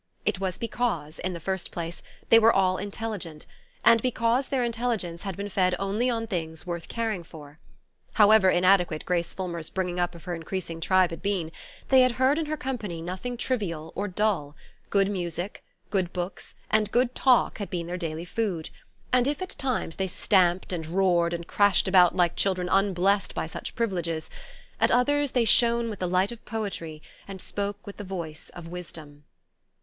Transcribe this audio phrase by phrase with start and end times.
[0.25, 3.45] It was because, in the first place, they were all intelligent;
[3.85, 7.59] and because their intelligence had been fed only on things worth caring for.
[8.15, 11.51] However inadequate Grace Fulmer's bringing up of her increasing tribe had been,
[11.89, 14.55] they had heard in her company nothing trivial or dull:
[14.89, 18.71] good music, good books and good talk had been their daily food,
[19.13, 23.45] and if at times they stamped and roared and crashed about like children unblessed by
[23.45, 24.31] such privileges,
[24.79, 28.65] at others they shone with the light of poetry and spoke with the voice of
[28.67, 29.25] wisdom.